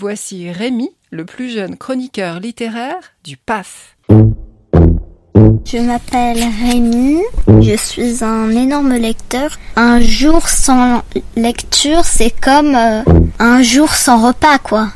[0.00, 3.98] Voici Rémi, le plus jeune chroniqueur littéraire du PAF.
[4.08, 7.20] Je m'appelle Rémi,
[7.60, 9.58] je suis un énorme lecteur.
[9.76, 11.02] Un jour sans
[11.36, 13.02] lecture, c'est comme euh,
[13.38, 14.88] un jour sans repas, quoi.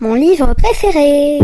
[0.00, 1.38] Mon livre préféré.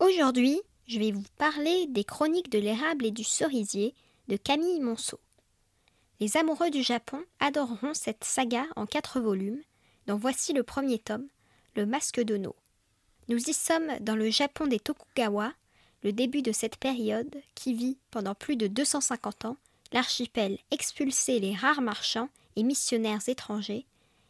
[0.00, 0.58] Aujourd'hui,
[0.88, 3.92] je vais vous parler des chroniques de l'érable et du cerisier
[4.28, 5.20] de Camille Monceau.
[6.22, 9.60] Les amoureux du Japon adoreront cette saga en quatre volumes,
[10.06, 11.26] dont voici le premier tome,
[11.74, 12.54] Le Masque d'Ono.
[13.28, 15.52] Nous y sommes dans le Japon des Tokugawa,
[16.04, 19.56] le début de cette période qui vit pendant plus de 250 ans
[19.92, 23.84] l'archipel expulser les rares marchands et missionnaires étrangers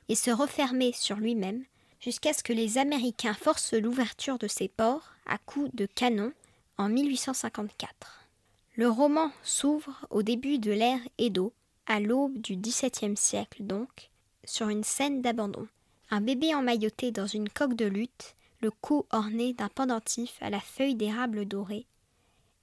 [0.08, 1.62] et se refermer sur lui-même
[2.00, 6.32] jusqu'à ce que les Américains forcent l'ouverture de ses ports à coups de canon
[6.78, 8.28] en 1854.
[8.76, 11.52] Le roman s'ouvre au début de l'ère Edo,
[11.86, 14.10] à l'aube du XVIIe siècle donc,
[14.44, 15.66] sur une scène d'abandon.
[16.10, 20.60] Un bébé emmailloté dans une coque de lutte, le cou orné d'un pendentif à la
[20.60, 21.86] feuille d'érable dorée,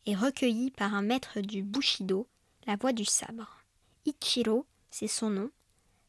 [0.06, 2.28] est recueilli par un maître du Bushido,
[2.68, 3.64] la voix du sabre.
[4.06, 5.52] Ichiro, c'est son nom,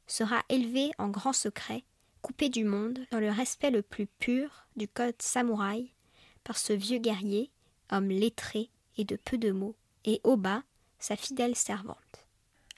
[0.07, 1.85] sera élevé en grand secret,
[2.23, 5.93] coupé du monde, dans le respect le plus pur du code samouraï,
[6.45, 7.51] par ce vieux guerrier,
[7.91, 10.63] homme lettré et de peu de mots, et Oba,
[10.99, 12.20] sa fidèle servante.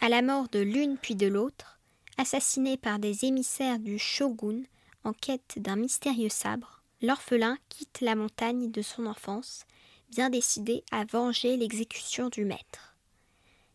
[0.02, 1.78] À la mort de l'une puis de l'autre,
[2.18, 4.64] assassiné par des émissaires du shogun
[5.04, 9.64] en quête d'un mystérieux sabre, l'orphelin quitte la montagne de son enfance,
[10.10, 12.96] bien décidé à venger l'exécution du maître.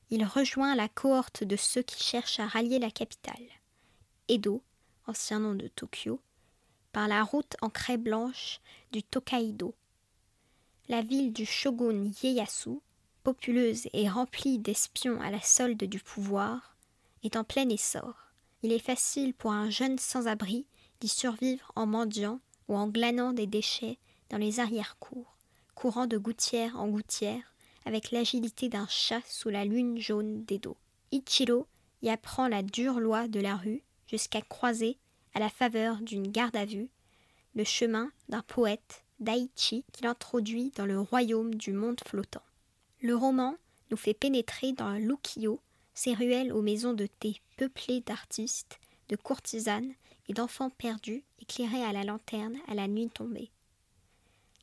[0.09, 3.47] Il rejoint la cohorte de ceux qui cherchent à rallier la capitale,
[4.27, 4.61] Edo,
[5.05, 6.19] ancien nom de Tokyo,
[6.91, 8.59] par la route en craie blanche
[8.91, 9.73] du Tokaido.
[10.89, 12.81] La ville du shogun Ieyasu,
[13.27, 16.77] populeuse et remplie d'espions à la solde du pouvoir,
[17.25, 18.15] est en plein essor.
[18.63, 20.65] Il est facile pour un jeune sans-abri
[21.01, 22.39] d'y survivre en mendiant
[22.69, 23.97] ou en glanant des déchets
[24.29, 25.35] dans les arrière-cours,
[25.75, 30.77] courant de gouttière en gouttière avec l'agilité d'un chat sous la lune jaune d'Edo.
[31.11, 31.67] Ichiro
[32.03, 34.97] y apprend la dure loi de la rue jusqu'à croiser,
[35.33, 36.87] à la faveur d'une garde à vue,
[37.55, 42.41] le chemin d'un poète, Daichi, qu'il introduit dans le royaume du monde flottant.
[43.01, 43.55] Le roman
[43.91, 45.61] nous fait pénétrer dans l'ukiyo,
[45.93, 49.93] ces ruelles aux maisons de thé peuplées d'artistes, de courtisanes
[50.27, 53.51] et d'enfants perdus éclairés à la lanterne à la nuit tombée.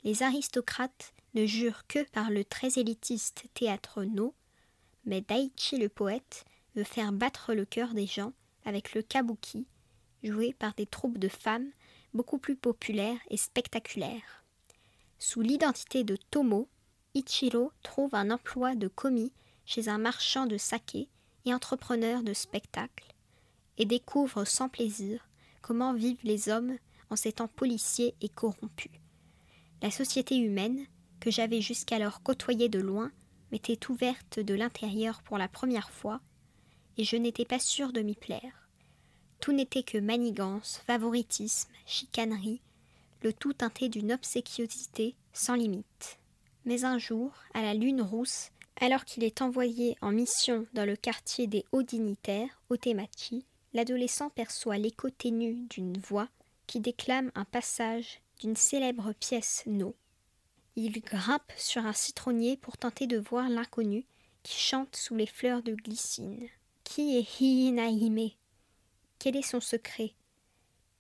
[0.03, 4.35] Les aristocrates ne jurent que par le très élitiste théâtre No,
[5.07, 6.45] mais Daichi le poète
[6.77, 8.33] veut faire battre le cœur des gens
[8.65, 9.67] avec le kabuki,
[10.23, 11.71] joué par des troupes de femmes
[12.13, 14.45] beaucoup plus populaires et spectaculaires.
[15.19, 16.69] Sous l'identité de Tomo,
[17.15, 19.33] Ichiro trouve un emploi de commis
[19.67, 21.09] chez un marchand de saké
[21.45, 23.15] et entrepreneur de spectacles,
[23.79, 25.29] et découvre sans plaisir
[25.63, 26.77] comment vivent les hommes
[27.11, 28.91] en ces temps policiers et corrompus.
[29.81, 30.87] La société humaine,
[31.21, 33.13] que j'avais jusqu'alors côtoyée de loin,
[33.53, 36.21] m'était ouverte de l'intérieur pour la première fois,
[36.97, 38.69] et je n'étais pas sûre de m'y plaire.
[39.41, 42.61] Tout n'était que manigance, favoritisme, chicanerie,
[43.23, 46.19] le tout teinté d'une obséquiosité sans limite.
[46.65, 50.97] Mais un jour, à la lune rousse, alors qu'il est envoyé en mission dans le
[50.97, 56.29] quartier des hauts dignitaires, Otemachi, l'adolescent perçoit l'écho ténu d'une voix
[56.67, 59.95] qui déclame un passage d'une célèbre pièce No.
[60.77, 64.05] Il grimpe sur un citronnier pour tenter de voir l'inconnu
[64.43, 66.49] qui chante sous les fleurs de glycine.
[66.83, 68.31] Qui est Hiinaime
[69.19, 70.15] Quel est son secret?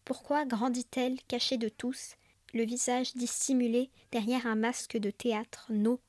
[0.04, 2.14] Pourquoi grandit-elle cachée de tous,
[2.54, 6.00] le visage dissimulé derrière un masque de théâtre No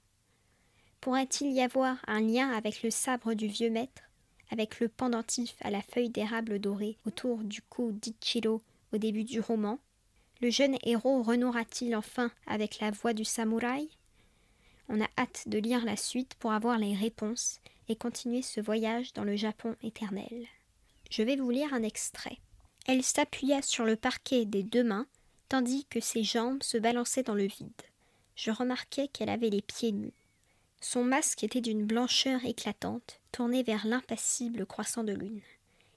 [1.02, 4.04] Pourrait-il y avoir un lien avec le sabre du vieux maître,
[4.52, 8.62] avec le pendentif à la feuille d'érable dorée autour du cou d'Ichiro
[8.94, 9.80] au début du roman?
[10.40, 13.90] Le jeune héros renouera-t-il enfin avec la voix du samouraï?
[14.88, 19.14] On a hâte de lire la suite pour avoir les réponses et continuer ce voyage
[19.14, 20.46] dans le Japon éternel.
[21.10, 22.38] Je vais vous lire un extrait.
[22.86, 25.08] Elle s'appuya sur le parquet des deux mains,
[25.50, 27.72] tandis que ses jambes se balançaient dans le vide.
[28.36, 30.14] Je remarquai qu'elle avait les pieds nus.
[30.82, 35.42] Son masque était d'une blancheur éclatante, tourné vers l'impassible croissant de lune.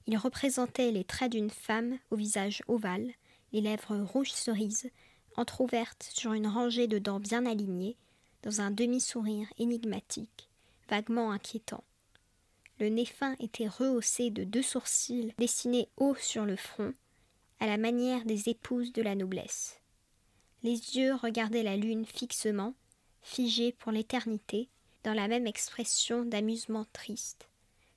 [0.07, 3.13] Il représentait les traits d'une femme au visage ovale,
[3.53, 4.91] les lèvres rouges cerises,
[5.37, 7.97] entr'ouvertes sur une rangée de dents bien alignées,
[8.43, 10.49] dans un demi-sourire énigmatique,
[10.89, 11.85] vaguement inquiétant.
[12.81, 16.95] Le nez fin était rehaussé de deux sourcils dessinés haut sur le front,
[17.61, 19.81] à la manière des épouses de la noblesse.
[20.63, 22.75] Les yeux regardaient la lune fixement,
[23.23, 24.69] figés pour l'éternité,
[25.05, 27.49] dans la même expression d'amusement triste.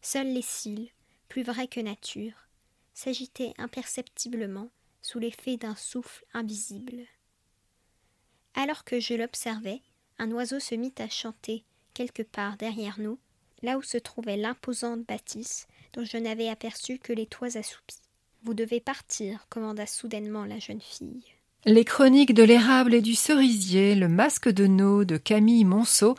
[0.01, 0.89] Seuls les cils,
[1.27, 2.47] plus vrai que nature,
[2.93, 4.69] s'agitait imperceptiblement
[5.01, 7.05] sous l'effet d'un souffle invisible.
[8.53, 9.81] Alors que je l'observais,
[10.19, 11.63] un oiseau se mit à chanter
[11.93, 13.17] quelque part derrière nous,
[13.61, 18.00] là où se trouvait l'imposante bâtisse dont je n'avais aperçu que les toits assoupis.
[18.43, 21.21] Vous devez partir, commanda soudainement la jeune fille.
[21.65, 26.15] Les chroniques de l'érable et du cerisier, le masque de Nau de Camille Monceau,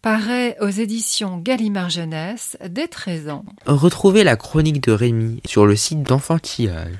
[0.00, 3.44] paraît aux éditions Gallimard Jeunesse dès 13 ans.
[3.66, 6.96] Retrouvez la chronique de Rémi sur le site d'Enfantillage.